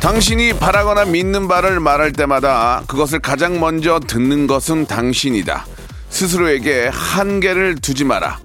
[0.00, 5.66] 당신이 바라거나 믿는 바를 말할 때마다 그것을 가장 먼저 듣는 것은 당신이다
[6.08, 8.38] 스스로에게 한계를 두지 마라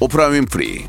[0.00, 0.86] 오프라 윈프리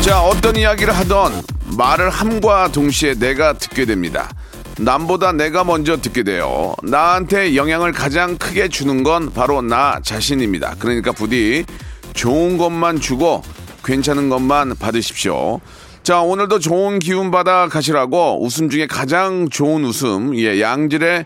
[0.00, 1.42] 자, 어떤 이야기를 하던
[1.76, 4.30] 말을 함과 동시에 내가 듣게 됩니다.
[4.78, 6.74] 남보다 내가 먼저 듣게 돼요.
[6.82, 10.76] 나한테 영향을 가장 크게 주는 건 바로 나 자신입니다.
[10.78, 11.66] 그러니까 부디
[12.14, 13.42] 좋은 것만 주고
[13.88, 15.62] 괜찮은 것만 받으십시오.
[16.02, 21.24] 자, 오늘도 좋은 기운 받아 가시라고 웃음 중에 가장 좋은 웃음, 예, 양질의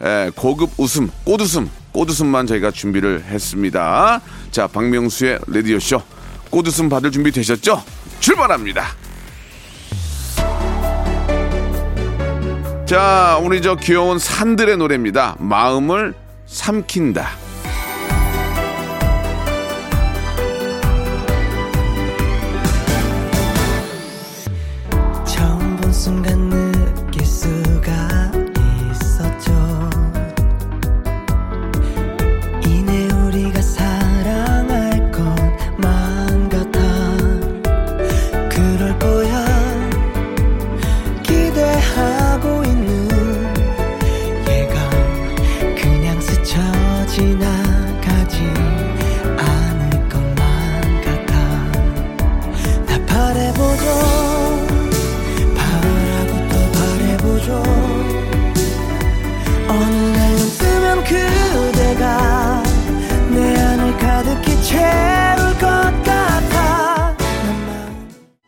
[0.00, 4.20] 에, 고급 웃음, 꽃웃음, 꽃웃음만 저희가 준비를 했습니다.
[4.52, 6.00] 자, 박명수의 레디오쇼.
[6.50, 7.82] 꽃웃음 받을 준비 되셨죠?
[8.20, 8.86] 출발합니다.
[12.86, 15.34] 자, 우리 저 귀여운 산들의 노래입니다.
[15.40, 16.14] 마음을
[16.46, 17.43] 삼킨다.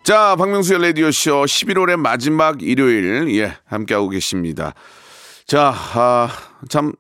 [0.06, 4.72] 자, 박명수의 라디오쇼 11월의 마지막 일요일, 예, 함께하고 계십니다.
[5.48, 6.28] 자, 아,
[6.68, 6.92] 참,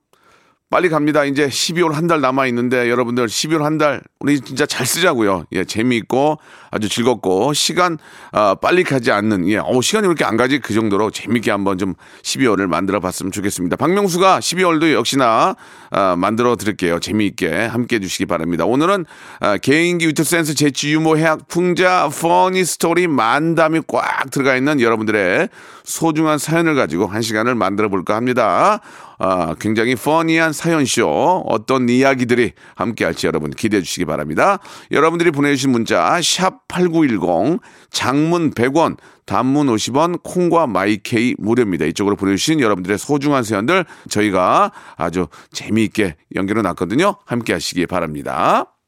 [0.70, 1.24] 빨리 갑니다.
[1.24, 5.44] 이제 12월 한 달 남아있는데, 여러분들 12월 한 달, 우리 진짜 잘 쓰자고요.
[5.52, 6.40] 예, 재미있고,
[6.76, 7.98] 아주 즐겁고, 시간,
[8.32, 10.58] 아, 빨리 가지 않는, 예, 어, 시간이 왜 이렇게 안 가지?
[10.58, 13.76] 그 정도로 재밌게 한번 좀 12월을 만들어 봤으면 좋겠습니다.
[13.76, 15.56] 박명수가 12월도 역시나,
[15.90, 17.00] 아, 만들어 드릴게요.
[17.00, 18.66] 재미있게 함께 해 주시기 바랍니다.
[18.66, 19.06] 오늘은,
[19.40, 25.48] 아, 개인기 위트 센스 재치 유머 해학 풍자 funny story 만담이 꽉 들어가 있는 여러분들의
[25.84, 28.80] 소중한 사연을 가지고 한 시간을 만들어 볼까 합니다.
[29.18, 34.58] 아, 굉장히 funny한 사연쇼 어떤 이야기들이 함께 할지 여러분 기대해 주시기 바랍니다.
[34.90, 37.60] 여러분들이 보내주신 문자 샵8910
[37.90, 41.84] 장문 100원 단문 50원 콩과 마이케이 무료입니다.
[41.86, 47.16] 이쪽으로 보내주신 여러분들의 소중한 사연들 저희가 아주 재미있게 연결해 놨거든요.
[47.24, 48.75] 함께 하시기 바랍니다.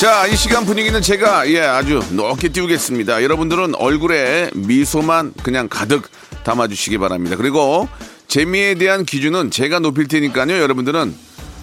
[0.00, 3.22] 자, 이 시간 분위기는 제가 예 아주 높게 띄우겠습니다.
[3.22, 6.08] 여러분들은 얼굴에 미소만 그냥 가득
[6.42, 7.36] 담아주시기 바랍니다.
[7.36, 7.86] 그리고
[8.26, 10.58] 재미에 대한 기준은 제가 높일 테니까요.
[10.58, 11.14] 여러분들은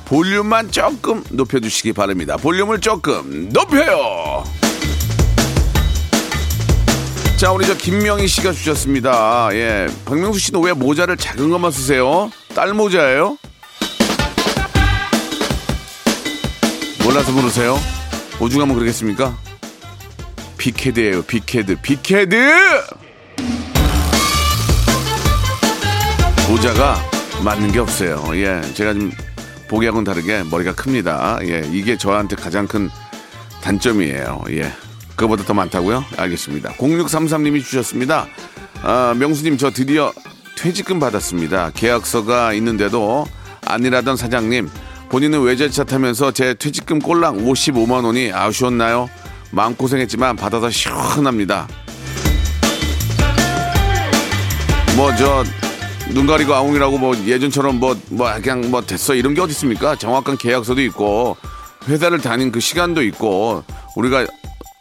[0.05, 2.37] 볼륨만 조금 높여주시기 바랍니다.
[2.37, 4.43] 볼륨을 조금 높여요.
[7.37, 9.49] 자, 우리 저 김명희 씨가 주셨습니다.
[9.53, 12.29] 예, 박명수 씨는 왜 모자를 작은 것만 쓰세요?
[12.53, 13.40] 딸 모자예요?
[17.03, 17.97] 몰라서 모르세요?
[18.39, 19.35] 오죽하면 그러겠습니까?
[20.57, 22.35] 빅헤드예요, 빅헤드, 빅헤드!
[26.49, 26.97] 모자가
[27.43, 28.23] 맞는 게 없어요.
[28.34, 29.11] 예, 제가 좀
[29.67, 31.39] 보기하고는 다르게 머리가 큽니다.
[31.43, 32.89] 예, 이게 저한테 가장 큰
[33.61, 34.43] 단점이에요.
[34.51, 34.72] 예,
[35.09, 36.05] 그거보다 더 많다고요?
[36.17, 36.73] 알겠습니다.
[36.73, 38.28] 0633님이 주셨습니다.
[38.81, 40.13] 아, 명수님 저 드디어
[40.57, 41.72] 퇴직금 받았습니다.
[41.72, 43.25] 계약서가 있는데도
[43.66, 44.69] 아니라던 사장님
[45.09, 49.09] 본인은 외제차 타면서 제 퇴직금 꼴랑 55만 원이 아쉬웠나요?
[49.51, 51.67] 마음고생했지만 받아서 시원합니다.
[54.95, 55.43] 뭐 저
[56.13, 59.93] 눈 가리고 아웅이라고 뭐 예전처럼 뭐, 뭐 그냥 뭐 됐어 이런 게 어디 있습니까?
[59.97, 61.35] 정확한 계약서도 있고
[61.89, 63.63] 회사를 다닌 그 시간도 있고
[63.97, 64.25] 우리가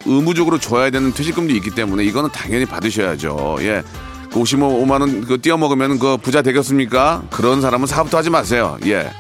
[0.05, 3.57] 의무적으로 줘야 되는 퇴직금도 있기 때문에 이거는 당연히 받으셔야죠.
[3.63, 3.83] 예.
[4.33, 7.25] 그 55만 원 그 띄어 먹으면 그 부자 되겠습니까?
[7.31, 8.79] 그런 사람은 사업도 하지 마세요.
[8.87, 9.11] 예.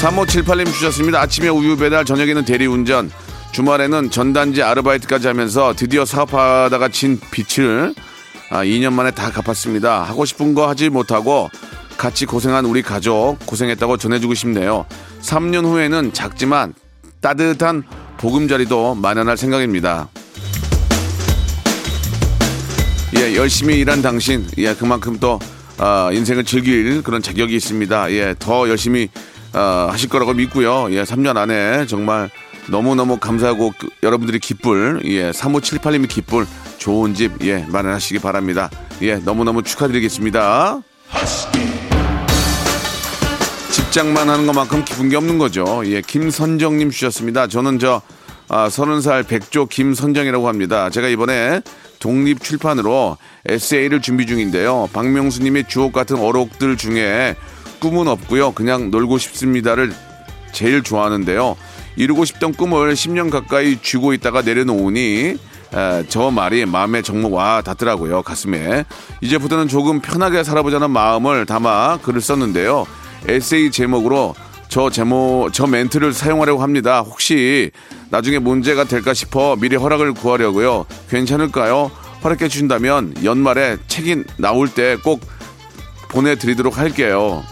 [0.00, 1.20] 3578님 주셨습니다.
[1.20, 3.10] 아침에 우유 배달, 저녁에는 대리운전,
[3.52, 7.94] 주말에는 전단지 아르바이트까지 하면서 드디어 사업하다가 진 빚을
[8.50, 10.02] 아, 2년 만에 다 갚았습니다.
[10.02, 11.50] 하고 싶은 거 하지 못하고
[11.98, 14.86] 같이 고생한 우리 가족 고생했다고 전해주고 싶네요.
[15.20, 16.72] 3년 후에는 작지만
[17.20, 17.82] 따뜻한
[18.16, 20.08] 보금자리도 마련할 생각입니다.
[23.18, 25.38] 예, 열심히 일한 당신, 예, 그만큼 또,
[25.76, 28.12] 아, 인생을 즐길 그런 자격이 있습니다.
[28.12, 29.08] 예, 더 열심히,
[29.52, 30.88] 아, 하실 거라고 믿고요.
[30.90, 32.30] 예, 3년 안에 정말
[32.68, 36.46] 너무너무 감사하고 그, 여러분들이 기쁠, 예, 3578님이 기쁠
[36.78, 38.70] 좋은 집, 예, 마련하시기 바랍니다.
[39.02, 40.80] 예, 너무너무 축하드리겠습니다.
[43.72, 45.82] 직장만 하는 것만큼 기쁜 게 없는 거죠.
[45.86, 47.46] 예, 김선정님 주셨습니다.
[47.48, 48.02] 저는 저
[48.48, 50.90] 아, 서른 살 백조 김선정이라고 합니다.
[50.90, 51.60] 제가 이번에
[52.00, 54.88] 독립 출판으로 에세이를 준비 중인데요.
[54.92, 57.36] 박명수님의 주옥 같은 어록들 중에
[57.80, 58.52] 꿈은 없고요.
[58.52, 59.92] 그냥 놀고 싶습니다를
[60.52, 61.56] 제일 좋아하는데요.
[61.96, 65.36] 이루고 싶던 꿈을 10년 가까이 쥐고 있다가 내려놓으니
[65.72, 68.84] 에, 저 말이 마음에 정말 와 닿더라고요 가슴에.
[69.20, 72.86] 이제부터는 조금 편하게 살아보자는 마음을 담아 글을 썼는데요.
[73.28, 74.34] 에세이 제목으로
[74.68, 77.00] 저 제목 저 멘트를 사용하려고 합니다.
[77.00, 77.70] 혹시
[78.10, 80.86] 나중에 문제가 될까 싶어 미리 허락을 구하려고요.
[81.10, 81.90] 괜찮을까요?
[82.22, 85.20] 허락해 주신다면 연말에 책이 나올 때 꼭
[86.10, 87.42] 보내드리도록 할게요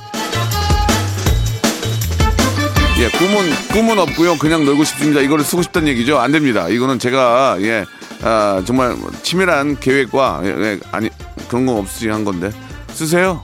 [2.99, 4.39] 예, 꿈은 꿈은 없고요.
[4.39, 5.21] 그냥 놀고 싶습니다.
[5.21, 6.19] 이거를 쓰고 싶다는 얘기죠.
[6.19, 6.69] 안 됩니다.
[6.69, 7.85] 이거는 제가 예,
[8.23, 11.09] 아, 정말 치밀한 계획과 예, 예, 아니
[11.49, 12.50] 그런 거 없이 한 건데
[12.93, 13.43] 쓰세요.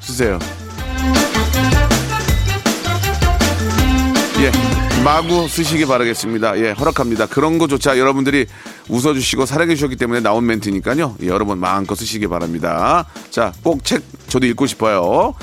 [0.00, 0.38] 쓰세요.
[4.40, 6.58] 예, 마구 쓰시기 바라겠습니다.
[6.60, 7.24] 예, 허락합니다.
[7.26, 8.46] 그런 거조차 여러분들이
[8.88, 11.16] 웃어주시고 사랑해 주셨기 때문에 나온 멘트니까요.
[11.22, 13.06] 예, 여러분 마음껏 쓰시기 바랍니다.
[13.30, 15.34] 자, 꼭 책 저도 읽고 싶어요.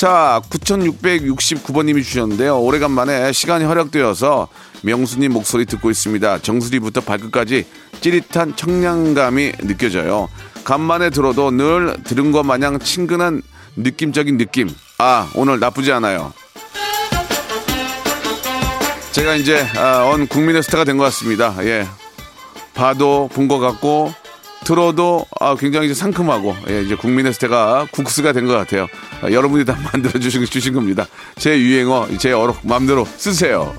[0.00, 2.58] 자, 9669번님이 주셨는데요.
[2.58, 4.48] 오래간만에 시간이 허락되어서
[4.80, 6.38] 명수님 목소리 듣고 있습니다.
[6.38, 7.66] 정수리부터 발끝까지
[8.00, 10.30] 찌릿한 청량감이 느껴져요.
[10.64, 13.42] 간만에 들어도 늘 들은 것 마냥 친근한
[13.76, 14.70] 느낌적인 느낌.
[14.96, 16.32] 아, 오늘 나쁘지 않아요.
[19.12, 21.54] 제가 이제 아, 언 국민의 스타가 된 것 같습니다.
[21.64, 21.86] 예.
[22.72, 24.14] 봐도 본 것 같고
[24.64, 28.86] 들어도 아, 굉장히 상큼하고 예, 이제 국민의 스타가 국스가 된 것 같아요.
[29.22, 31.06] 아, 여러분이 다 만들어 주신 주신 겁니다.
[31.36, 33.74] 제 유행어, 제 어록 마음대로 쓰세요.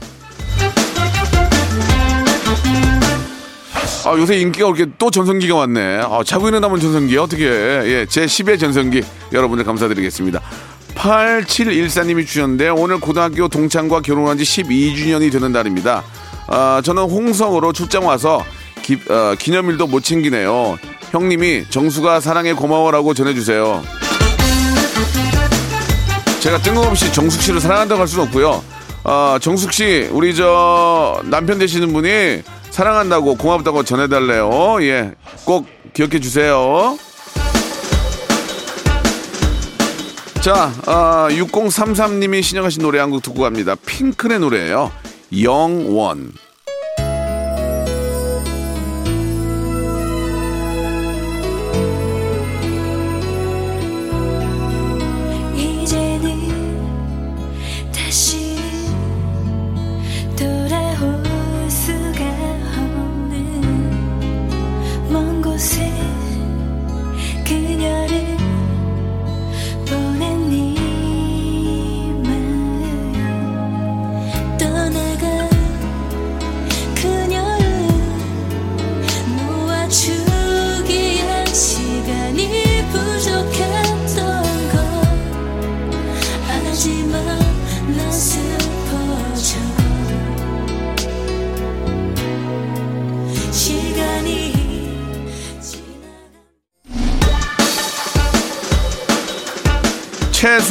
[4.04, 6.01] 아, 요새 인기가 그렇게 또 전성기가 왔네.
[6.04, 7.51] 아, 자고 있는 남은 전성기 어떻게 해.
[7.86, 10.42] 예, 제 10의 전성기 여러분들 감사드리겠습니다.
[10.95, 16.04] 8714님이 주셨는데 오늘 고등학교 동창과 결혼한 지 12주년이 되는 날입니다.
[16.48, 18.44] 아, 저는 홍성으로 출장 와서
[18.83, 20.78] 기, 어, 기념일도 못 챙기네요.
[21.12, 23.83] 형님이 정수가 사랑해 고마워라고 전해주세요.
[26.39, 28.64] 제가 뜬금없이 정숙 씨를 사랑한다고 할 수는 없고요.
[29.04, 34.78] 아, 정숙 씨, 우리 저 남편 되시는 분이 사랑한다고 고맙다고 전해달래요.
[34.83, 35.11] 예,
[35.45, 36.97] 꼭 기억해 주세요.
[40.42, 43.76] 자, 아, 6033님이 신청하신 노래 한 곡 듣고 갑니다.
[43.85, 44.92] 핑클의 노래예요.
[45.44, 46.31] 영원.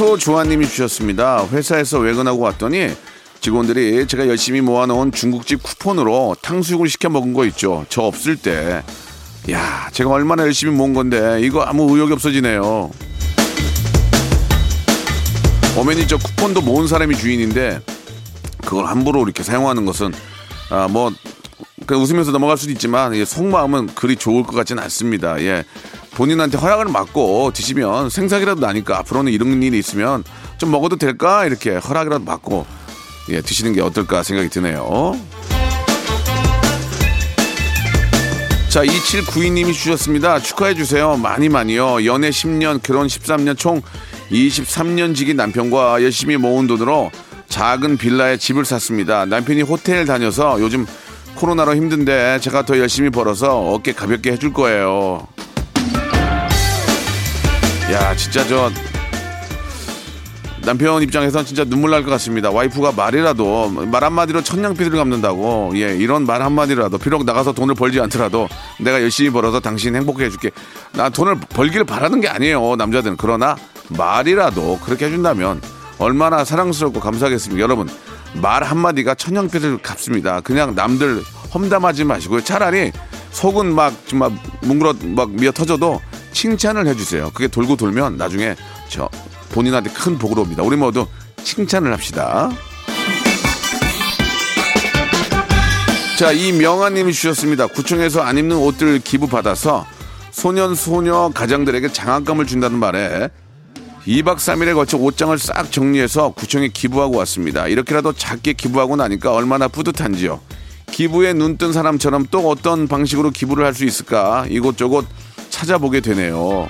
[0.01, 1.47] 소 조아님이 주셨습니다.
[1.49, 2.89] 회사에서 외근하고 왔더니
[3.43, 7.85] 직원들이 제가 열심히 모아놓은 중국집 쿠폰으로 탕수육을 시켜 먹은 거 있죠.
[7.91, 8.83] 저 없을 때.
[9.51, 12.91] 야, 제가 얼마나 열심히 모은 건데 이거 아무 의욕이 없어지네요.
[15.77, 17.83] 어머니 저 쿠폰도 모은 사람이 주인인데
[18.63, 20.15] 그걸 함부로 이렇게 사용하는 것은
[20.71, 21.13] 아, 뭐
[21.87, 25.41] 그냥 웃으면서 넘어갈 수도 있지만 예, 속마음은 그리 좋을 것 같지는 않습니다.
[25.43, 25.65] 예.
[26.13, 30.25] 본인한테 허락을 받고 드시면 생각이라도 나니까 앞으로는 이런 일이 있으면
[30.59, 32.67] 좀 먹어도 될까 이렇게 허락이라도 받고
[33.31, 35.19] 예, 드시는 게 어떨까 생각이 드네요.
[38.69, 40.39] 자, 2792님이 주셨습니다.
[40.39, 41.17] 축하해주세요.
[41.17, 42.05] 많이 많이요.
[42.05, 43.83] 연애 10년, 결혼 13년, 총
[44.31, 47.11] 23년 지기 남편과 열심히 모은 돈으로
[47.49, 49.27] 작은 빌라에 집을 샀습니다.
[49.27, 50.87] 남편이 호텔 다녀서 요즘
[51.37, 55.27] 코로나로 힘든데 제가 더 열심히 벌어서 어깨 가볍게 해줄 거예요.
[57.93, 58.71] 야, 진짜 저
[60.63, 62.51] 남편 입장에선 진짜 눈물 날 것 같습니다.
[62.51, 68.47] 와이프가 말이라도 말 한마디로 천냥빚을 갚는다고 예 이런 말 한마디라도 비록 나가서 돈을 벌지 않더라도
[68.79, 70.51] 내가 열심히 벌어서 당신 행복해 해줄게.
[70.93, 73.57] 나 돈을 벌기를 바라는 게 아니에요 남자들은 그러나
[73.89, 75.63] 말이라도 그렇게 해준다면
[75.99, 77.89] 얼마나 사랑스럽고 감사하겠습니까 여러분
[78.35, 80.41] 말 한마디가 천냥빚을 갚습니다.
[80.41, 81.23] 그냥 남들
[81.53, 82.93] 험담하지 마시고요 차라리
[83.33, 84.31] 속은 막 정말
[84.63, 86.01] 뭉그러 막 미어 터져도
[86.33, 87.31] 칭찬을 해주세요.
[87.35, 88.55] 그게 돌고 돌면 나중에
[88.89, 89.09] 저
[89.53, 90.63] 본인한테 큰 복으로 옵니다.
[90.63, 91.07] 우리 모두
[91.43, 92.51] 칭찬을 합시다.
[96.19, 97.67] 자, 이 명아님이 주셨습니다.
[97.67, 99.87] 구청에서 안 입는 옷들 기부받아서
[100.31, 103.31] 소년, 소녀 가장들에게 장학금을 준다는 말에
[104.11, 107.69] 2박 3일에 걸쳐 옷장을 싹 정리해서 구청에 기부하고 왔습니다.
[107.69, 110.41] 이렇게라도 작게 기부하고 나니까 얼마나 뿌듯한지요.
[110.91, 115.07] 기부에 눈 뜬 사람처럼 또 어떤 방식으로 기부를 할 수 있을까 이곳저곳
[115.51, 116.69] 찾아보게 되네요.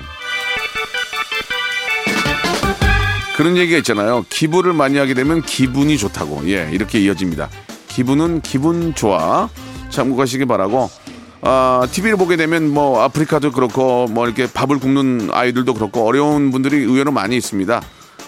[3.35, 4.23] 그런 얘기가 있잖아요.
[4.29, 6.43] 기부를 많이 하게 되면 기분이 좋다고.
[6.45, 7.49] 예, 이렇게 이어집니다.
[7.87, 9.49] 기분은 기분 좋아.
[9.89, 10.91] 참고하시기 바라고.
[11.43, 16.77] 아, TV를 보게 되면 뭐 아프리카도 그렇고 뭐 이렇게 밥을 굶는 아이들도 그렇고 어려운 분들이
[16.77, 17.81] 의외로 많이 있습니다.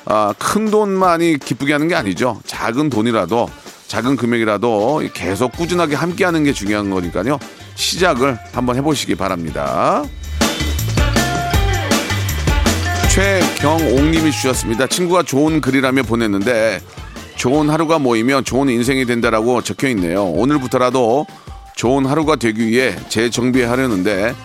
[0.05, 2.41] 아, 큰 돈만이 기쁘게 하는 게 아니죠.
[2.45, 3.49] 작은 돈이라도
[3.87, 7.37] 작은 금액이라도 계속 꾸준하게 함께 하는 게 중요한 거니까요.
[7.75, 10.03] 시작을 한번 해보시기 바랍니다.
[13.13, 14.87] 최경옥님이 주셨습니다.
[14.87, 16.81] 친구가 좋은 글이라며 보냈는데
[17.35, 20.25] 좋은 하루가 모이면 좋은 인생이 된다라고 적혀 있네요.
[20.25, 21.27] 오늘부터라도
[21.75, 24.35] 좋은 하루가 되기 위해 재정비하려는데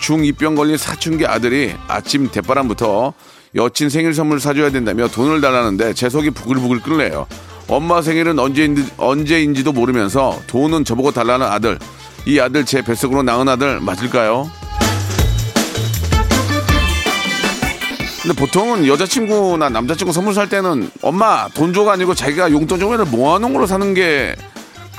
[0.00, 3.12] 중2병 걸린 사춘기 아들이 아침 대바람부터
[3.54, 7.26] 여친 생일 선물 사줘야 된다며 돈을 달라는데 제 속이 부글부글 끓네요.
[7.66, 11.78] 엄마 생일은 언제인지, 언제인지도 모르면서 돈은 저보고 달라는 아들.
[12.26, 14.50] 이 아들 제 뱃속으로 낳은 아들 맞을까요?
[18.22, 23.52] 근데 보통은 여자친구나 남자친구 선물 살 때는 엄마 돈 줘가 아니고 자기가 용돈 좀 모아놓은
[23.52, 24.34] 걸로 사는 게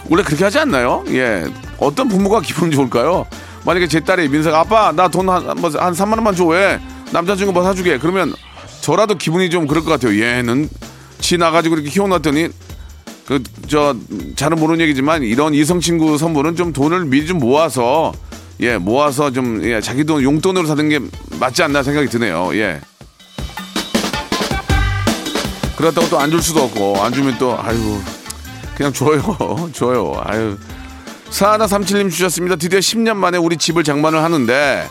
[0.09, 1.03] 원래 그렇게 하지 않나요?
[1.09, 1.45] 예.
[1.77, 3.25] 어떤 부모가 기분 좋을까요?
[3.65, 6.79] 만약에 제 딸이 민서가 아빠 나 돈한 뭐, 한 3만 원만 줘 왜?
[7.11, 7.99] 남자친구 뭐 사주게.
[7.99, 8.33] 그러면
[8.81, 10.19] 저라도 기분이 좀 그럴 것 같아요.
[10.21, 10.69] 얘는
[11.19, 12.49] 지 나가지고 이렇게 키워놨더니
[13.27, 13.95] 그 저
[14.35, 18.11] 잘은 모르는 얘기지만 이런 이성 친구 선물은 좀 돈을 미리 좀 모아서
[18.61, 20.99] 예 모아서 좀 예, 자기 돈 용돈으로 사는 게
[21.39, 22.49] 맞지 않나 생각이 드네요.
[22.55, 22.81] 예.
[25.77, 27.77] 그렇다고 또 안 줄 수도 없고 안 주면 또 아유
[28.79, 29.69] 그냥 줘요.
[29.75, 30.13] 줘요.
[30.23, 30.57] 아유.
[31.29, 32.55] 사하나 삼칠님 주셨습니다.
[32.55, 34.87] 드디어 10년 만에 우리 집을 장만을 하는데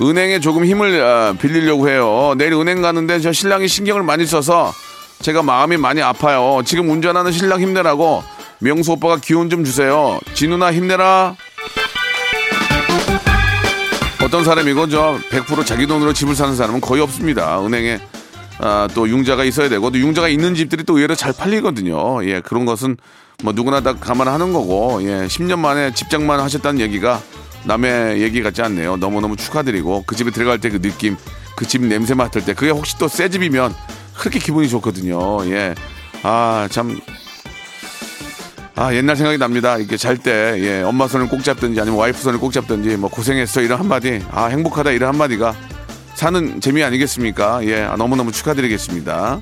[0.00, 2.34] 은행에 조금 힘을 어, 빌리려고 해요.
[2.38, 4.72] 내일 은행 가는데 저 신랑이 신경을 많이 써서
[5.20, 6.62] 제가 마음이 많이 아파요.
[6.64, 8.24] 지금 운전하는 신랑 힘내라고
[8.60, 10.18] 명수 오빠가 기운 좀 주세요.
[10.32, 11.36] 진우나 힘내라.
[14.24, 17.62] 어떤 사람이고 저100% 자기 돈으로 집을 사는 사람은 거의 없습니다.
[17.62, 18.00] 은행에
[18.60, 22.24] 아, 또 융자가 있어야 되고 또 융자가 있는 집들이 또 의외로 잘 팔리거든요.
[22.24, 22.96] 예, 그런 것은
[23.42, 27.20] 뭐 누구나 다 감안하는 거고 예, 10년 만에 집장만 하셨다는 얘기가
[27.64, 28.96] 남의 얘기 같지 않네요.
[28.96, 31.16] 너무너무 축하드리고 그 집에 들어갈 때 그 느낌,
[31.56, 33.74] 그 집 냄새 맡을 때 그게 혹시 또 새 집이면
[34.16, 35.44] 그렇게 기분이 좋거든요.
[35.50, 35.74] 예.
[36.22, 36.98] 아, 참
[38.74, 39.78] 아, 옛날 생각이 납니다.
[39.78, 43.62] 이렇게 잘 때, 예, 엄마 손을 꼭 잡든지 아니면 와이프 손을 꼭 잡든지 뭐 고생했어
[43.62, 45.54] 이런 한마디, 아, 행복하다 이런 한마디가
[46.14, 47.64] 사는 재미 아니겠습니까?
[47.64, 49.40] 예, 아, 너무너무 축하드리겠습니다.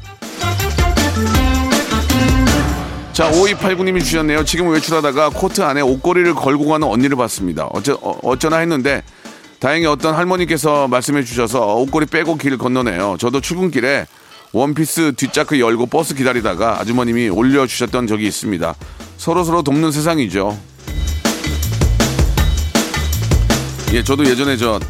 [3.14, 4.44] 자, 5289님이 주셨네요.
[4.44, 7.66] 지금 외출하다가 코트 안에 옷걸이를 걸고 가는 언니를 봤습니다.
[7.66, 9.04] 어쩌, 어, 어쩌나 했는데
[9.61, 13.16] 다행히 어떤 할머니께서 말씀해 주셔서 옷걸이 빼고 길 건너네요.
[13.21, 14.06] 저도 출근길에
[14.52, 18.75] 원피스 뒷자크 열고 버스 기다리다가 아주머님이 올려주셨던 적이 있습니다.
[19.16, 20.59] 서로서로 돕는 세상이죠.
[23.92, 24.80] 예, 저도 예전에 저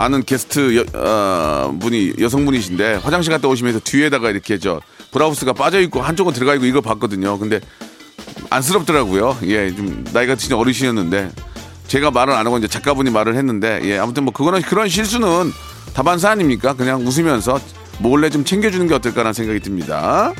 [0.00, 4.80] 아는 게스트 여, 어, 분이 여성분이신데 화장실 갔다 오시면서 뒤에다가 이렇게 저
[5.10, 7.38] 브라우스가 빠져 있고 한쪽은 들어가 있고 이걸 봤거든요.
[7.38, 7.60] 근데
[8.48, 9.36] 안쓰럽더라고요.
[9.44, 11.30] 예, 좀 나이가 진짜 어르신이었는데
[11.86, 15.52] 제가 말을 안 하고 이제 작가분이 말을 했는데 예, 아무튼 뭐 그거는 그런 실수는
[15.92, 16.72] 다반사 아닙니까?
[16.72, 17.60] 그냥 웃으면서
[17.98, 20.32] 몰래 좀 챙겨주는 게 어떨까라는 생각이 듭니다.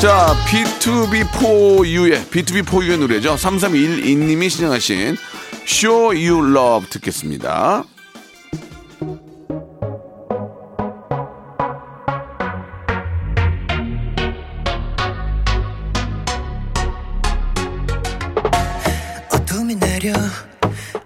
[0.00, 3.36] 자, B2B4U의, B2B4U의 노래죠.
[3.36, 5.16] 3312님이 신청하신
[5.66, 7.84] Show You Love 듣겠습니다.
[19.32, 20.12] 어둠이 내려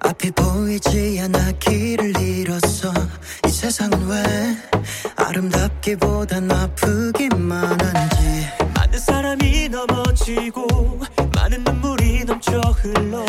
[0.00, 2.92] 앞이 보이지 않아 길을 잃었어.
[3.46, 4.22] 이 세상은 왜
[5.16, 8.48] 아름답기보단 아프기만 한지.
[8.74, 11.00] 많은 사람이 넘어지고
[11.34, 13.24] 많은 눈물이 넘쳐 흘러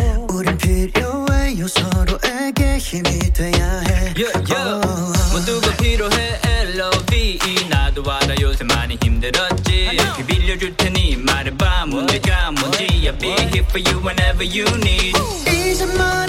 [0.69, 1.67] 필요해요.
[1.67, 4.13] 서로에게 힘이 돼야 해.
[4.15, 4.85] Yeah, yeah.
[4.85, 5.13] Oh.
[5.33, 6.39] 모두가 필요해.
[6.45, 8.35] L.O.V.E 나도 알아.
[8.39, 9.97] 요새 많이 힘들었지.
[10.15, 11.87] 그 빌려줄 테니 말해봐.
[11.87, 12.51] 문제가.
[12.51, 15.17] 뭔지 I'll be here for you whenever you need.
[15.49, 16.28] 이제 말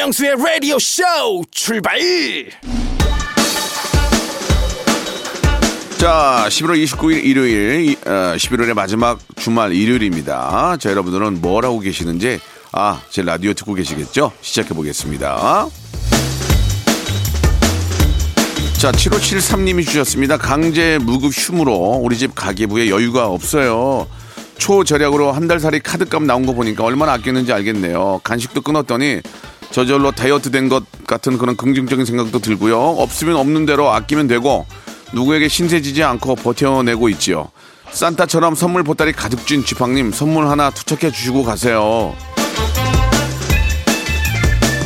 [0.00, 1.02] 박명수의 라디오 쇼
[1.50, 1.98] 출발
[5.98, 10.78] 자, 11월 29일 일요일, 이- 어, 11월의 마지막 주말 일요일입니다.
[10.80, 12.40] 자, 여러분들은 뭘 하고 계시는지,
[12.72, 14.32] 아, 제 라디오 듣고 계시겠죠?
[14.40, 15.68] 시작해 보겠습니다.
[18.78, 20.38] 자, 7573님이 주셨습니다.
[20.38, 24.06] 강제 무급 휴무로 우리 집 가계부에 여유가 없어요.
[24.56, 28.20] 초절약으로 한 달 살이 카드값 나온 거 보니까 얼마나 아끼는지 알겠네요.
[28.24, 29.20] 간식도 끊었더니
[29.70, 32.78] 저절로 다이어트 된 것 같은 그런 긍정적인 생각도 들고요.
[32.78, 34.66] 없으면 없는 대로 아끼면 되고
[35.12, 37.50] 누구에게 신세지지 않고 버텨내고 있지요.
[37.90, 42.14] 산타처럼 선물 보따리 가득 쥔 지팡님 선물 하나 투척해 주시고 가세요.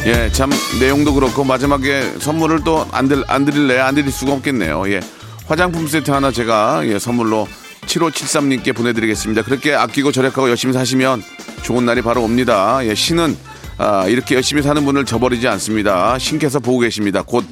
[0.06, 0.50] 예, 참
[0.80, 3.08] 내용도 그렇고 마지막에 선물을 또안안
[3.44, 4.90] 드릴래 안 드릴 수가 없겠네요.
[4.90, 5.00] 예,
[5.46, 7.48] 화장품 세트 하나 제가 예, 선물로
[7.86, 9.42] 7573님께 보내드리겠습니다.
[9.42, 11.22] 그렇게 아끼고 절약하고 열심히 사시면
[11.62, 12.80] 좋은 날이 바로 옵니다.
[12.86, 13.36] 예, 신은
[13.78, 16.18] 아, 이렇게 열심히 사는 분을 저버리지 않습니다.
[16.18, 17.22] 신께서 보고 계십니다.
[17.22, 17.44] 곧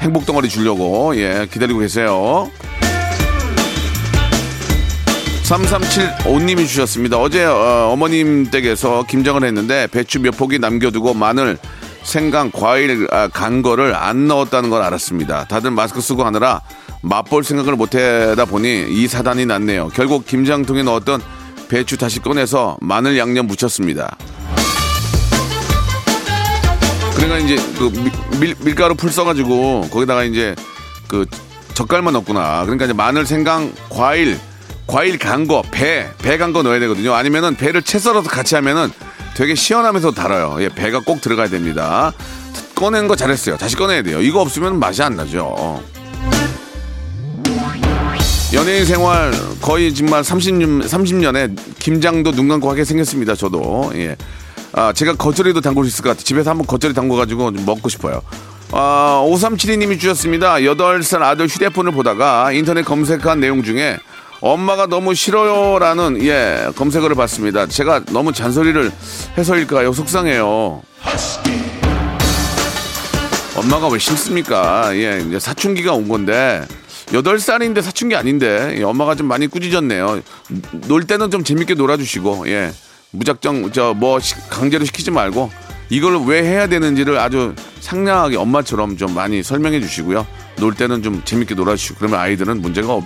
[0.00, 2.50] 행복 덩어리 주려고 예, 기다리고 계세요.
[5.44, 7.18] 3375님이 주셨습니다.
[7.18, 11.58] 어제 어, 머님 댁에서 김장을 했는데 배추 몇 포기 남겨두고 마늘,
[12.04, 15.46] 생강, 과일 아, 간 거를 안 넣었다는 걸 알았습니다.
[15.46, 16.60] 다들 마스크 쓰고 하느라
[17.02, 19.88] 맛볼 생각을 못하다 보니 이 사단이 났네요.
[19.88, 21.20] 결국 김장통에 넣었던
[21.68, 24.16] 배추 다시 꺼내서 마늘 양념 묻혔습니다.
[27.20, 27.90] 그러니까 이제 그
[28.38, 30.54] 밀, 밀가루 풀 써가지고 거기다가 이제
[31.08, 31.26] 그
[31.74, 32.62] 젓갈만 넣구나.
[32.64, 34.38] 그러니까 이제 마늘, 생강, 과일,
[34.86, 37.14] 과일 간 거, 배, 배 간 거 넣어야 되거든요.
[37.14, 38.90] 아니면은 배를 채 썰어서 같이 하면은
[39.34, 40.56] 되게 시원하면서 달아요.
[40.60, 42.12] 예, 배가 꼭 들어가야 됩니다.
[42.74, 43.56] 꺼낸 거 잘했어요.
[43.56, 44.20] 다시 꺼내야 돼요.
[44.20, 45.82] 이거 없으면 맛이 안 나죠.
[48.52, 49.30] 연예인 생활
[49.60, 53.34] 거의 정말 30년, 30년에 김장도 눈 감고 하게 생겼습니다.
[53.36, 53.92] 저도.
[53.94, 54.16] 예.
[54.72, 56.24] 아, 제가 겉절이도 담글 수 있을 것 같아요.
[56.24, 58.22] 집에서 한번 겉절이 담궈가지고 좀 먹고 싶어요.
[58.72, 60.54] 아, 5372님이 주셨습니다.
[60.56, 63.98] 8살 아들 휴대폰을 보다가 인터넷 검색한 내용 중에
[64.40, 67.66] 엄마가 너무 싫어요라는 예, 검색어를 봤습니다.
[67.66, 68.90] 제가 너무 잔소리를
[69.36, 69.92] 해서일까요?
[69.92, 70.82] 속상해요.
[73.56, 74.96] 엄마가 왜 싫습니까?
[74.96, 76.64] 예, 이제 사춘기가 온 건데.
[77.12, 80.20] 여덟 살인데 사춘기 아닌데 예, 엄마가 좀 많이 꾸짖었네요.
[80.86, 82.72] 놀 때는 좀 재밌게 놀아주시고 예
[83.12, 84.18] 무작정 저 뭐
[84.48, 85.50] 강제로 시키지 말고
[85.88, 90.26] 이걸 왜 해야 되는지를 아주 상냥하게 엄마처럼 좀 많이 설명해 주시고요.
[90.58, 93.00] 놀 때는 좀 재밌게 놀아주시고 그러면 아이들은 문제가.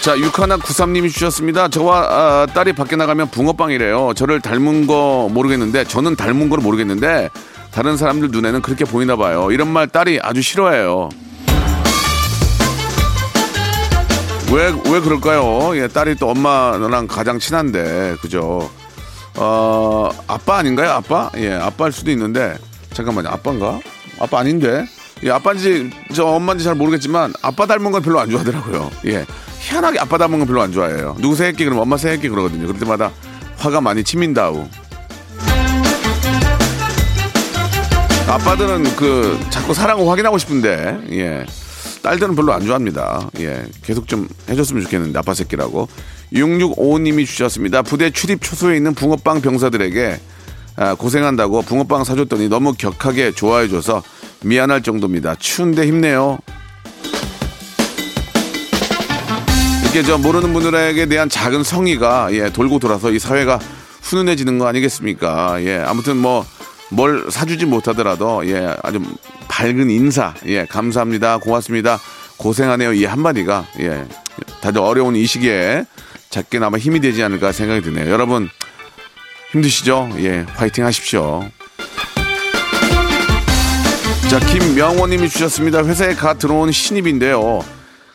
[0.00, 1.68] 자, 육하나 구삼님이 주셨습니다.
[1.68, 4.12] 저와 아, 딸이 밖에 나가면 붕어빵이래요.
[4.14, 7.28] 저를 닮은 거 모르겠는데, 저는 닮은 걸 모르겠는데,
[7.72, 9.50] 다른 사람들 눈에는 그렇게 보이나 봐요.
[9.50, 11.08] 이런 말 딸이 아주 싫어해요.
[14.52, 15.76] 왜, 왜 그럴까요?
[15.76, 18.70] 예, 딸이 또 엄마랑 가장 친한데, 그죠?
[19.36, 20.90] 어, 아빠 아닌가요?
[20.90, 21.30] 아빠?
[21.36, 22.56] 예, 아빠일 수도 있는데,
[22.94, 23.28] 잠깐만요.
[23.28, 23.78] 아빠인가?
[24.18, 24.86] 아빠 아닌데?
[25.22, 28.90] 예, 아빠인지, 저 엄마인지 잘 모르겠지만, 아빠 닮은 건 별로 안 좋아하더라고요.
[29.06, 29.26] 예.
[29.60, 31.16] 희한하게 아빠 닮은 건 별로 안 좋아해요.
[31.20, 32.66] 누구 새끼 그러면 엄마 새끼 그러거든요.
[32.66, 33.10] 그럴 때마다
[33.58, 34.66] 화가 많이 치민다우.
[38.28, 41.46] 아빠들은 그 자꾸 사랑을 확인하고 싶은데 예
[42.02, 43.30] 딸들은 별로 안 좋아합니다.
[43.40, 45.88] 예 계속 좀 해줬으면 좋겠는데 아빠 새끼라고
[46.32, 47.82] 6655님이 주셨습니다.
[47.82, 50.20] 부대 출입 초소에 있는 붕어빵 병사들에게
[50.76, 54.02] 아, 고생한다고 붕어빵 사줬더니 너무 격하게 좋아해줘서
[54.44, 55.34] 미안할 정도입니다.
[55.36, 56.38] 추운데 힘내요.
[59.82, 63.58] 이렇게 저 모르는 분들에게 대한 작은 성의가 예 돌고 돌아서 이 사회가
[64.02, 65.62] 훈훈해지는 거 아니겠습니까?
[65.64, 66.44] 예 아무튼 뭐
[66.90, 69.00] 뭘 사주지 못하더라도 예 아주
[69.48, 71.98] 밝은 인사 예 감사합니다 고맙습니다
[72.38, 74.06] 고생하네요 이 한마디가 예
[74.60, 75.84] 다들 어려운 이 시기에
[76.30, 78.10] 작게나마 힘이 되지 않을까 생각이 드네요.
[78.10, 78.48] 여러분
[79.52, 80.10] 힘드시죠?
[80.18, 81.48] 예, 화이팅 하십시오.
[84.28, 85.84] 자, 김명원님이 주셨습니다.
[85.84, 87.64] 회사에 갓 들어온 신입인데요.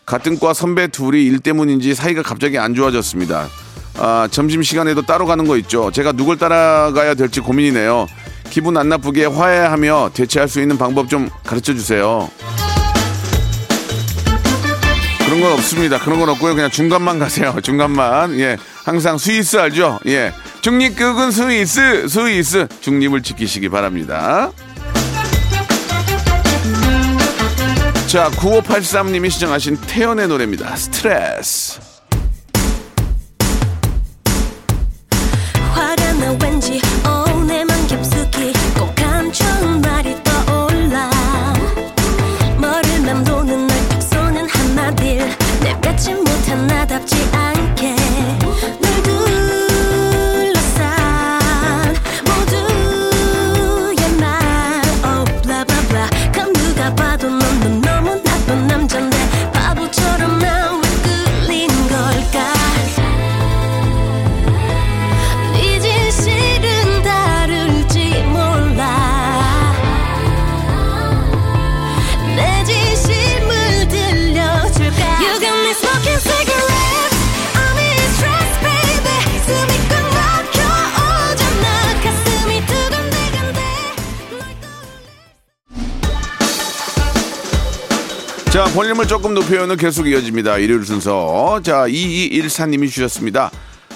[0.06, 3.48] 같은 과 선배 둘이 일 때문인지 사이가 갑자기 안 좋아졌습니다.
[3.98, 5.90] 아, 점심시간에도 따로 가는 거 있죠.
[5.92, 8.08] 제가 누굴 따라가야 될지 고민이네요.
[8.54, 12.30] 기분 안 나쁘게 화해하며 대체할 수 있는 방법 좀 가르쳐 주세요.
[15.26, 15.98] 그런 건 없습니다.
[15.98, 16.54] 그런 건 없고요.
[16.54, 17.56] 그냥 중간만 가세요.
[17.64, 18.40] 중간만.
[18.40, 18.58] 예.
[18.86, 20.00] 항상 스위스 알죠?
[20.06, 20.32] 예.
[20.62, 22.68] 중립국은 스위스, 스위스.
[22.80, 24.52] 중립을 지키시기 바랍니다.
[28.06, 30.76] 자, 9583님이 시청하신 태연의 노래입니다.
[30.76, 31.93] 스트레스.
[88.54, 90.60] 자, 볼륨을 조금 높여요는 계속 이어집니다.
[90.60, 91.60] 일요일 순서.
[91.64, 93.50] 자, 2214님이 주셨습니다.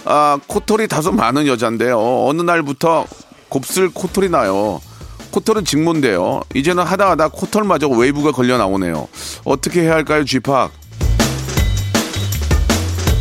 [0.03, 2.25] 아, 코털이 다소 많은 여잔데요.
[2.27, 3.05] 어느 날부터
[3.49, 4.81] 곱슬 코털이 나요.
[5.29, 6.41] 코털은 직모인데요.
[6.55, 9.07] 이제는 하다 하다 코털마저 웨이브가 걸려 나오네요.
[9.43, 10.71] 어떻게 해야 할까요, 쥐팍?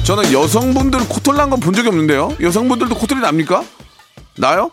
[0.04, 2.34] 저는 여성분들 코털 난 건 본 적이 없는데요.
[2.40, 3.62] 여성분들도 코털이 납니까?
[4.38, 4.70] 나요?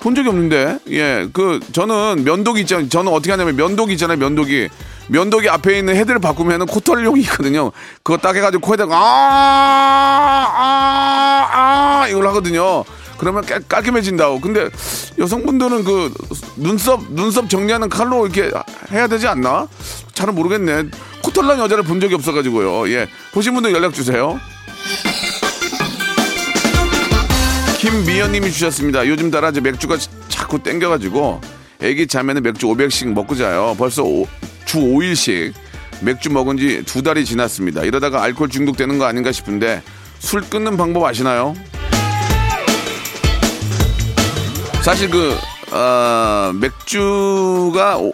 [0.00, 0.78] 본 적이 없는데.
[0.90, 2.88] 예 그 저는 면도기 있잖아요.
[2.88, 4.68] 저는 어떻게 하냐면 면도기 있잖아요 면도기.
[5.08, 7.72] 면도기 앞에 있는 헤드를 바꾸면은 코털용이 있거든요.
[8.02, 8.96] 그거 딱 해가지고 코에다가
[10.40, 12.84] 아아 아 이걸 하거든요.
[13.18, 14.40] 그러면 깔, 깔끔해진다고.
[14.40, 14.70] 근데
[15.18, 16.12] 여성분들은 그
[16.56, 18.50] 눈썹 눈썹 정리하는 칼로 이렇게
[18.92, 19.66] 해야 되지 않나?
[20.14, 20.84] 잘은 모르겠네.
[21.22, 22.90] 코털난 여자를 본 적이 없어가지고요.
[22.92, 24.38] 예 보신 분들 연락 주세요.
[27.80, 29.06] 김미연님이 주셨습니다.
[29.06, 29.96] 요즘 따라 제 맥주가
[30.28, 31.40] 자꾸 땡겨가지고
[31.80, 33.74] 애기 자면은 맥주 500씩 먹고 자요.
[33.78, 34.26] 벌써 오-
[34.66, 35.54] 주 5일씩
[36.02, 37.82] 맥주 먹은 지 두 달이 지났습니다.
[37.84, 39.82] 이러다가 알코올 중독되는 거 아닌가 싶은데
[40.18, 41.54] 술 끊는 방법 아시나요?
[44.82, 45.34] 사실 그
[45.72, 48.12] 어, 맥주가 오-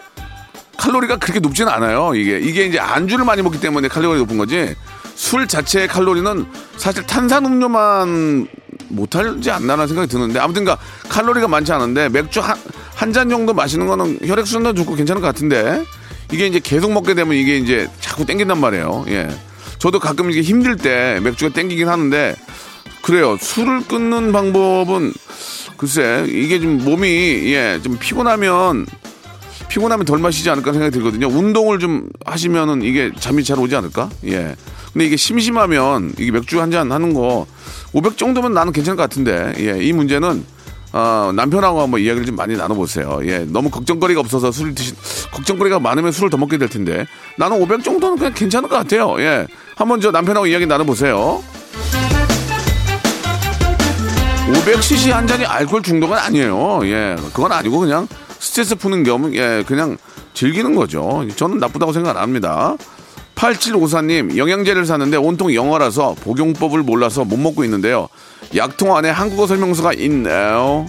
[0.77, 2.15] 칼로리가 그렇게 높지는 않아요.
[2.15, 4.73] 이게 이게 이제 안주를 많이 먹기 때문에 칼로리가 높은 거지.
[5.15, 6.45] 술 자체의 칼로리는
[6.77, 8.47] 사실 탄산음료만
[8.89, 10.77] 못하지 않나라는 생각이 드는데 아무튼가
[11.09, 15.83] 칼로리가 많지 않은데 맥주 한한잔 정도 마시는 거는 혈액순환도 좋고 괜찮을 것 같은데
[16.31, 19.05] 이게 이제 계속 먹게 되면 이게 이제 자꾸 땡긴단 말이에요.
[19.09, 19.29] 예.
[19.79, 22.35] 저도 가끔 이게 힘들 때 맥주가 땡기긴 하는데
[23.01, 23.37] 그래요.
[23.39, 25.13] 술을 끊는 방법은
[25.77, 27.07] 글쎄 이게 좀 몸이
[27.53, 28.87] 예 좀 피곤하면
[29.69, 31.27] 피곤하면 덜 마시지 않을까 생각이 들거든요.
[31.27, 34.09] 운동을 좀 하시면은 이게 잠이 잘 오지 않을까?
[34.25, 34.55] 예.
[34.93, 37.45] 근데 이게 심심하면 이게 맥주 한 잔 하는 거
[37.93, 39.83] 500 정도면 나는 괜찮을 것 같은데 예.
[39.83, 40.45] 이 문제는
[40.93, 43.19] 어, 남편하고 한번 이야기를 좀 많이 나눠보세요.
[43.23, 43.39] 예.
[43.39, 44.93] 너무 걱정거리가 없어서 술을 드시,
[45.31, 47.05] 걱정거리가 많으면 술을 더 먹게 될 텐데
[47.37, 49.15] 나는 500 정도는 그냥 괜찮을 것 같아요.
[49.19, 49.47] 예.
[49.75, 51.43] 한번 저 남편하고 이야기 나눠보세요.
[54.47, 56.79] 500cc 한 잔이 알코올 중독은 아니에요.
[56.85, 58.07] 예, 그건 아니고 그냥
[58.39, 59.97] 스트레스 푸는 겸, 예, 그냥
[60.33, 61.25] 즐기는 거죠.
[61.35, 62.75] 저는 나쁘다고 생각 안 합니다.
[63.37, 68.09] 8754님, 영양제를 샀는데 온통 영어라서 복용법을 몰라서 못 먹고 있는데요.
[68.55, 70.87] 약통 안에 한국어 설명서가 있네요.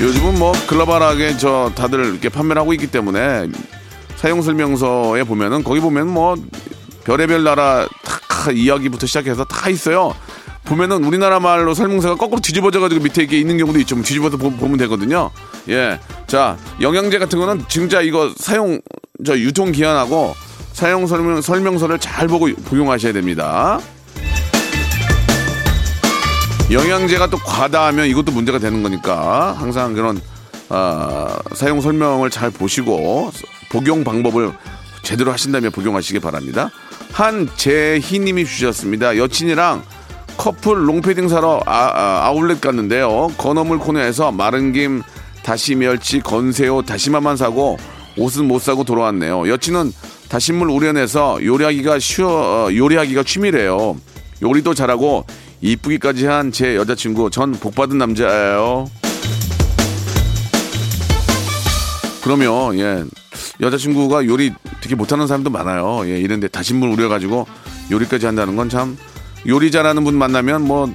[0.00, 3.48] 요즘은 뭐 글로벌하게 저 다들 이렇게 판매를 하고 있기 때문에
[4.16, 6.36] 사용 설명서에 보면은 거기 보면 뭐
[7.04, 10.14] 별의별 나라 다 이야기부터 시작해서 다 있어요.
[10.64, 13.94] 보면은 우리나라 말로 설명서가 거꾸로 뒤집어져 가지고 밑에 이게 있는 경우도 있죠.
[14.02, 15.30] 뒤집어서 보, 보면 되거든요.
[15.68, 16.00] 예.
[16.26, 18.80] 자, 영양제 같은 거는 진짜 이거 사용
[19.24, 20.34] 저 유통 기한하고
[20.72, 23.80] 사용 설명 설명서를 잘 보고 복용하셔야 됩니다.
[26.70, 30.20] 영양제가 또 과다하면 이것도 문제가 되는 거니까 항상 그런
[30.68, 33.30] 아, 사용 설명을 잘 보시고
[33.70, 34.52] 복용 방법을
[35.02, 36.70] 제대로 하신다면 복용하시기 바랍니다.
[37.12, 39.16] 한재희님이 주셨습니다.
[39.16, 39.82] 여친이랑
[40.36, 43.28] 커플 롱패딩 사러 아, 울렛 갔는데요.
[43.38, 45.02] 건어물 코너에서 마른 김,
[45.44, 47.78] 다시 멸치, 건새우, 다시마만 사고
[48.16, 49.48] 옷은 못 사고 돌아왔네요.
[49.48, 49.92] 여친은
[50.28, 53.96] 다신물 우려내서 요리하기가 쉬워 어, 요리하기가 취미래요.
[54.42, 55.24] 요리도 잘하고
[55.60, 58.86] 이쁘기까지 한 제 여자친구 전 복받은 남자예요.
[62.22, 63.04] 그러면 예
[63.60, 66.02] 여자친구가 요리 되게 못하는 사람도 많아요.
[66.08, 67.46] 예 이런데 다신물 우려가지고
[67.90, 68.96] 요리까지 한다는 건 참
[69.46, 70.92] 요리 잘하는 분 만나면 뭐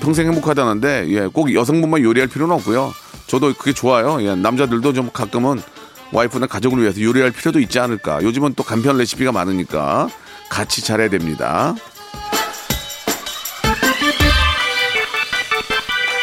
[0.00, 2.92] 평생 행복하다는데 예 꼭 여성분만 요리할 필요는 없고요.
[3.26, 4.22] 저도 그게 좋아요.
[4.22, 5.60] 예 남자들도 좀 가끔은
[6.12, 8.22] 와이프나 가족을 위해서 요리할 필요도 있지 않을까.
[8.22, 10.08] 요즘은 또 간편 레시피가 많으니까
[10.48, 11.74] 같이 잘해야 됩니다.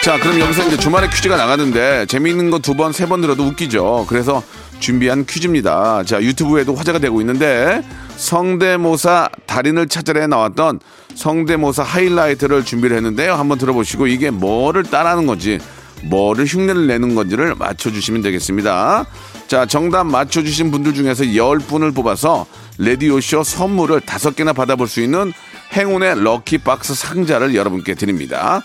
[0.03, 4.05] 자, 그럼 여기서 이제 주말에 퀴즈가 나가는데 재미있는 거 두 번, 세 번 들어도 웃기죠.
[4.07, 4.41] 그래서
[4.79, 6.03] 준비한 퀴즈입니다.
[6.03, 7.81] 자, 유튜브에도 화제가 되고 있는데
[8.15, 10.79] 성대모사 달인을 찾으러 나왔던
[11.15, 13.33] 성대모사 하이라이트를 준비를 했는데요.
[13.33, 15.59] 한번 들어보시고 이게 뭐를 따라하는 건지
[16.03, 19.05] 뭐를 흉내를 내는 건지를 맞춰주시면 되겠습니다.
[19.47, 22.45] 자, 정답 맞춰주신 분들 중에서 10분을 뽑아서
[22.77, 25.33] 레디오쇼 선물을 5개나 받아볼 수 있는
[25.73, 28.61] 행운의 럭키박스 상자를 여러분께 드립니다.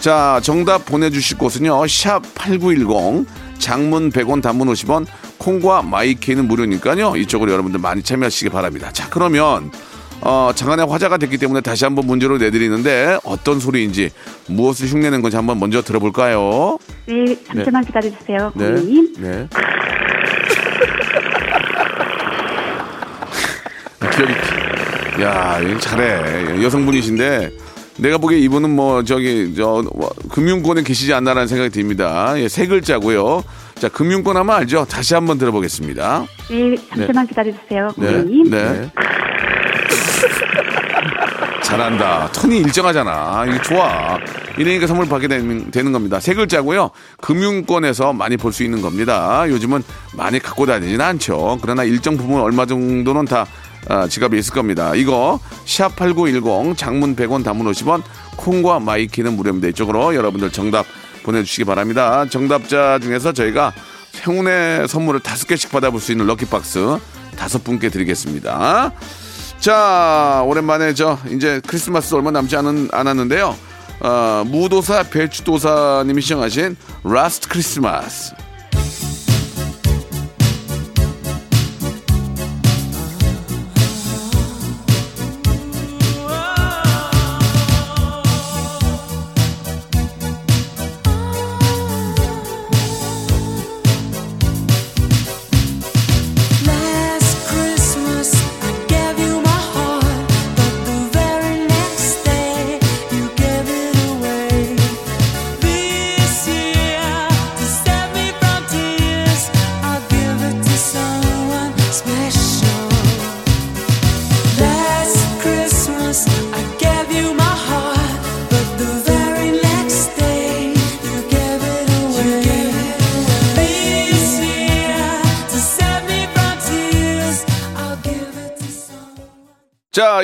[0.00, 3.26] 자, 정답 보내주실 곳은요, 샵8910,
[3.58, 5.06] 장문 100원, 단문 50원,
[5.38, 8.90] 콩과 마이케이는 무료니까요, 이쪽으로 여러분들 많이 참여하시기 바랍니다.
[8.92, 9.70] 자, 그러면,
[10.20, 14.10] 어, 장안의 화제가 됐기 때문에 다시 한번 문제로 내드리는데, 어떤 소리인지,
[14.48, 16.78] 무엇을 흉내낸 건지 한번 먼저 들어볼까요?
[17.06, 18.70] 네, 잠시만 기다려주세요, 네.
[18.70, 19.14] 고객님.
[19.18, 19.48] 네.
[24.16, 24.32] 기억이,
[25.22, 26.62] 야, 잘해.
[26.62, 27.50] 여성분이신데,
[27.98, 32.34] 내가 보기에 이분은 뭐, 저기, 저, 뭐, 금융권에 계시지 않나라는 생각이 듭니다.
[32.38, 33.44] 예, 세 글자고요.
[33.76, 34.86] 자, 금융권 하면 알죠?
[34.88, 36.26] 다시 한번 들어보겠습니다.
[36.50, 38.06] 네, 잠시만 기다려주세요, 네.
[38.06, 38.50] 고객님.
[38.50, 38.90] 네.
[41.62, 42.30] 잘한다.
[42.32, 43.44] 톤이 일정하잖아.
[43.48, 44.18] 이게 좋아.
[44.56, 46.20] 이러니까 선물 받게 되는, 되는 겁니다.
[46.20, 46.90] 세 글자고요.
[47.20, 49.44] 금융권에서 많이 볼 수 있는 겁니다.
[49.48, 49.82] 요즘은
[50.14, 51.58] 많이 갖고 다니진 않죠.
[51.60, 53.46] 그러나 일정 부분 얼마 정도는 다
[53.88, 54.94] 아, 지갑에 있을 겁니다.
[54.94, 58.02] 이거 샵8910 장문 100원 단문 50원
[58.36, 59.68] 콩과 마이K는 무료입니다.
[59.68, 60.86] 이쪽으로 여러분들 정답
[61.24, 62.24] 보내주시기 바랍니다.
[62.30, 63.72] 정답자 중에서 저희가
[64.26, 66.98] 행운의 선물을 다섯 개씩 받아볼 수 있는 lucky box
[67.36, 68.92] 다섯 분께 드리겠습니다.
[69.60, 73.56] 자, 오랜만에 저 이제 크리스마스 얼마 남지 않은, 않았는데요.
[74.00, 78.34] 어, 무도사 배추도사님이 신청하신 Last Christmas.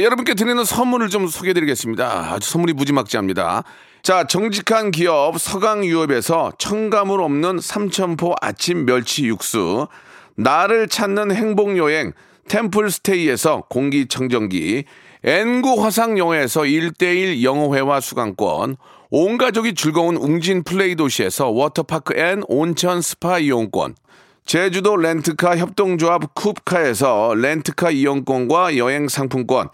[0.03, 2.33] 자, 여러분께 드리는 선물을 좀 소개해 드리겠습니다.
[2.33, 3.63] 아주 선물이 무지막지합니다.
[4.03, 9.87] 자, 정직한 기업 서강유업에서 첨가물 없는 삼천포 아침 멸치 육수,
[10.35, 12.15] 나를 찾는 행복여행
[12.49, 14.87] 템플스테이에서 공기청정기,
[15.23, 18.77] N구 화상영어에서 1대1 영어회화 수강권,
[19.11, 23.95] 온 가족이 즐거운 웅진 플레이 도시에서 워터파크 and 온천 스파 이용권,
[24.45, 29.69] 제주도 렌트카 협동조합 쿱카에서 렌트카 이용권과 여행 상품권,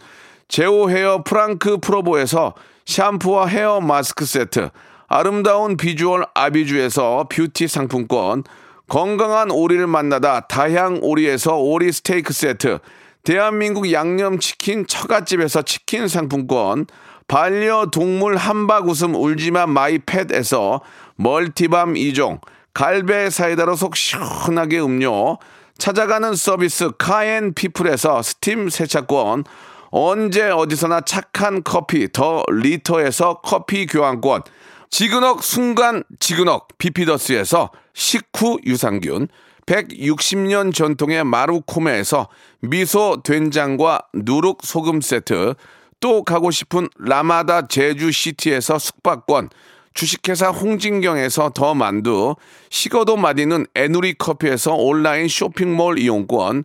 [0.49, 2.55] 제오 헤어 프랑크 프로보에서
[2.87, 4.71] 샴푸와 헤어 마스크 세트,
[5.07, 8.45] 아름다운 비주얼 아비주에서 뷰티 상품권,
[8.89, 12.79] 건강한 오리를 만나다 다향 오리에서 오리 스테이크 세트,
[13.25, 16.87] 대한민국 양념치킨 처갓집에서 치킨 상품권,
[17.27, 20.81] 반려동물 한박 웃음 울지마 마이 펫에서
[21.17, 22.41] multi balm 2종,
[22.73, 25.37] 갈배 사이다로 속 시원하게 음료,
[25.77, 29.45] 찾아가는 서비스 카엔 피플에서 스팀 세차권,
[29.91, 34.43] 언제 어디서나 착한 커피 더 리터에서 커피 교환권,
[34.91, 39.29] 지그넉 순간 지그넉 비피더스에서 식후 유산균,
[39.67, 42.29] 160년 전통의 마루코메에서
[42.61, 45.55] 미소 된장과 누룩 소금 세트,
[46.01, 49.51] 또 가고 싶은 라마다 제주시티에서 숙박권,
[49.95, 52.37] 주식회사 홍진경에서 더 만두,
[52.71, 56.65] 식어도 맛있는 에누리 커피에서 온라인 쇼핑몰 이용권,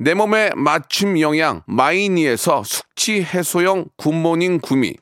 [0.00, 4.94] 내 몸에 맞춤 영양 마이니에서 숙취 해소용 굿모닝 구미,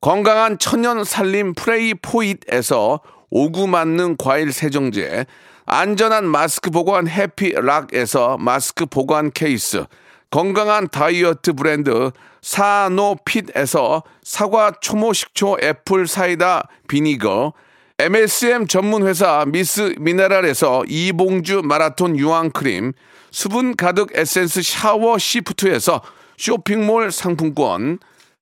[0.00, 3.00] 건강한 천연 살림 프레이 포잇에서
[3.30, 5.26] 오구 맞는 과일 세정제,
[5.64, 9.84] 안전한 마스크 보관 해피락에서 마스크 보관 케이스,
[10.30, 17.52] 건강한 다이어트 브랜드 사노핏에서 사과 초모 식초 apple cider vinegar,
[18.00, 22.92] MSM 전문 회사 미스 미네랄에서 이봉주 마라톤 유황 크림,
[23.32, 26.02] 수분 가득 에센스 샤워 시프트에서
[26.36, 27.98] 쇼핑몰 상품권,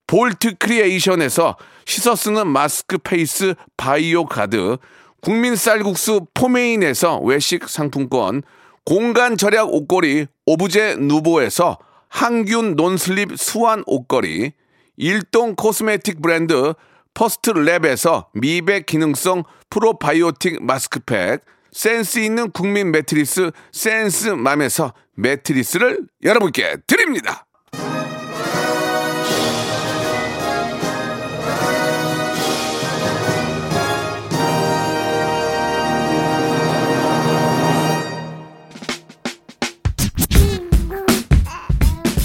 [0.06, 4.78] 볼트 크리에이션에서 씻어 쓰는 마스크 페이스 바이오 가드,
[5.22, 8.42] 국민 쌀국수 포메인에서 외식 상품권,
[8.84, 14.52] 공간 절약 옷걸이 오브제 누보에서 항균 non-slip 수완 옷걸이,
[14.96, 16.74] 일동 코스메틱 브랜드
[17.14, 21.42] 퍼스트 랩에서 미백 기능성 프로바이오틱 마스크팩,
[21.72, 27.46] 센스 있는 국민 매트리스 센스맘에서 매트리스를 여러분께 드립니다.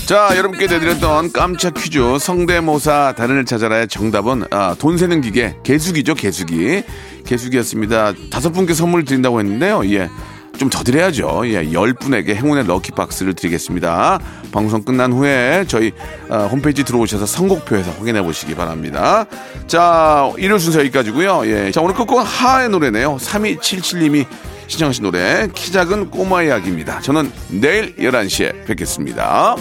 [0.05, 6.83] 자, 여러분께 내드렸던 깜짝 퀴즈 성대모사 달인을 찾아라의 정답은 아, 돈 세는 기계 개수기죠, 개수기.
[7.25, 8.13] 개수기였습니다.
[8.29, 9.83] 다섯 분께 선물 드린다고 했는데요.
[9.95, 10.11] 예.
[10.57, 11.43] 좀더 드려야죠.
[11.45, 14.19] 예, 열 분에게 행운의 럭키박스를 드리겠습니다.
[14.51, 15.91] 방송 끝난 후에 저희
[16.29, 19.25] 아, 홈페이지 들어오셔서 선곡표에서 확인해 보시기 바랍니다.
[19.67, 21.43] 자, 일요 순서 여기까지고요.
[21.45, 21.71] 예.
[21.71, 23.17] 자, 오늘 끝곡은 하의 노래네요.
[23.17, 24.25] 3277님이
[24.67, 26.99] 신청하신 노래 키 작은 꼬마 이야기입니다.
[27.01, 29.55] 저는 내일 11시에 뵙겠습니다.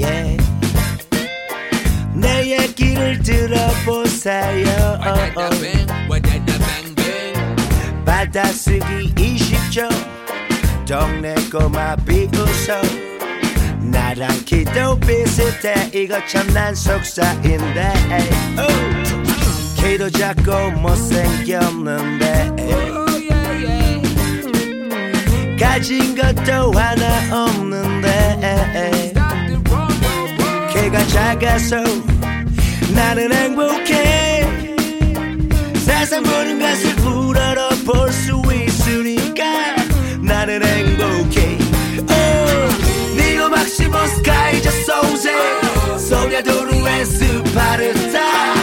[0.00, 0.36] 예.
[2.14, 4.98] 내 얘기를 들어보세요
[8.08, 9.86] 받아쓰기 20초
[10.88, 12.80] 동네 꼬마 비웃어.
[13.82, 17.92] 나랑 키도 비슷해 이거 참 난 속사인데.
[19.76, 22.50] 키도 작고 못생겼는데.
[25.60, 29.12] 가진 것도 하나 없는데.
[30.72, 31.76] 걔가 작아서
[32.94, 34.48] 나는 행복해.
[35.74, 39.44] 세상 모든 것을 우러러 볼 수 있으니까
[40.20, 41.56] 나는 행복해.
[42.10, 45.32] Oh, 니가 막시모 스카이 저 소세
[45.98, 48.57] 소녀 도루의 스파르타